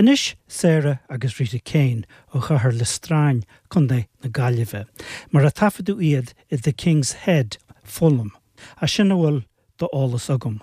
Inis 0.00 0.34
séire 0.48 0.98
agus 1.10 1.34
rite 1.38 1.60
céin 1.60 2.06
ó 2.32 2.40
chuthir 2.40 2.72
le 2.72 2.86
stráin 2.88 3.42
chun 3.68 3.86
é 3.88 4.06
na 4.22 4.30
galileh, 4.30 4.86
mar 5.30 5.44
a 5.44 5.50
tafaú 5.50 6.00
iad 6.00 6.32
i 6.50 6.56
the 6.56 6.72
King's 6.72 7.12
Head 7.24 7.58
Fulham, 7.84 8.32
a 8.80 8.88
sinna 8.88 9.14
bhfuil 9.14 9.44
do 9.76 9.90
álas 9.92 10.30
agam. 10.32 10.62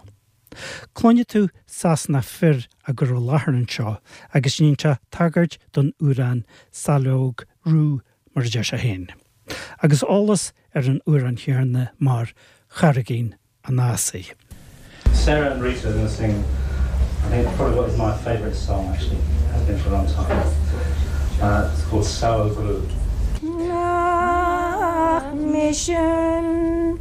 Clóine 0.95 1.21
tú 1.21 1.51
sas 1.67 2.09
na 2.09 2.21
fir 2.21 2.65
a 2.87 2.93
gur 2.93 3.13
látharan 3.13 3.69
seo 3.69 3.99
agus 4.33 4.57
nínte 4.57 4.97
tagart 5.11 5.59
don 5.71 5.93
úrán 6.01 6.43
salóg 6.73 7.45
rú 7.63 8.01
mar 8.33 8.43
de 8.43 8.59
a 8.59 8.81
héin. 8.81 9.11
Agus 9.83 10.01
álas 10.01 10.51
ar 10.73 10.89
an 10.89 11.01
uan 11.05 11.37
chearne 11.37 11.91
mar 11.99 12.33
charagén 12.73 13.35
a 13.65 13.69
násaí. 13.69 14.33
Sarah 15.13 15.51
and 15.51 15.61
Rita 15.61 15.89
are 15.89 15.93
going 15.93 16.07
to 16.07 16.09
sing, 16.09 16.43
I 17.27 17.29
think 17.29 17.57
probably 17.57 17.75
what 17.75 17.89
is 17.89 17.97
my 17.97 18.15
favourite 18.19 18.55
song 18.55 18.87
actually, 18.87 19.17
has 19.51 19.61
been 19.67 19.77
for 19.79 19.89
a 19.89 19.91
long 19.91 20.07
time. 20.07 20.47
Uh, 21.41 21.69
it's 21.73 21.83
called 21.83 22.05
Sour 22.05 22.53
Blue. 22.53 22.87
mission 25.35 26.97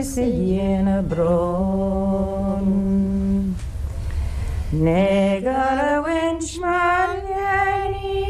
lesjena 0.00 1.02
bron. 1.02 2.66
Negar 4.72 5.78
wench 6.04 6.52
maljani 6.62 8.20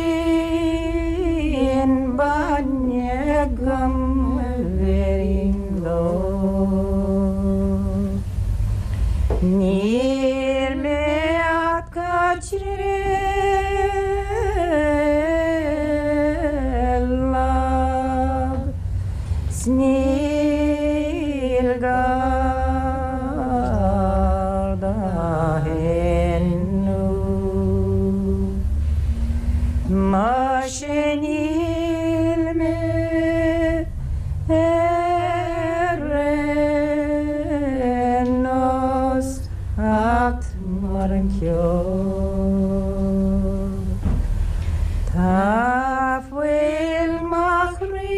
takt 40.03 40.45
morenkjör 40.91 41.85
Taf 45.13 46.25
vil 46.31 47.13
machristi 47.31 48.13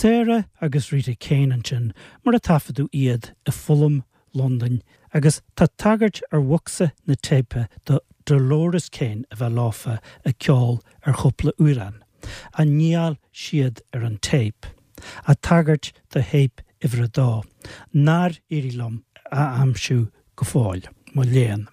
Séire 0.05 0.45
agus 0.61 0.93
rite 0.93 1.17
céan 1.19 1.67
sin 1.67 1.95
mar 2.23 2.35
a 2.35 2.39
tafaú 2.39 2.85
iad 2.93 3.31
i 3.49 3.51
Fulham, 3.51 4.03
London, 4.35 4.83
agus 5.15 5.41
tá 5.57 5.67
tagart 5.79 6.21
ar 6.31 6.43
wasa 6.43 6.93
na 7.07 7.15
tépe 7.15 7.69
do 7.87 8.01
Dolores 8.27 8.91
céin 8.91 9.25
a 9.33 9.37
bheith 9.37 9.57
láfa 9.57 9.95
a 10.27 10.33
ceáil 10.35 10.83
ar 11.07 11.15
chopla 11.15 11.55
uran, 11.59 12.03
a 12.53 12.67
níal 12.69 13.17
siad 13.33 13.81
ar 13.95 14.05
an 14.05 14.19
tape, 14.19 14.67
a 15.27 15.35
tagart 15.37 15.95
de 16.11 16.21
héip 16.21 16.61
ihre 16.85 17.09
dá, 17.09 17.41
nar 17.95 18.37
irilum 18.51 19.01
a 19.33 19.57
amsú 19.65 20.11
go 20.37 20.45
fáil, 20.45 20.85
má 21.17 21.25
léan. 21.25 21.65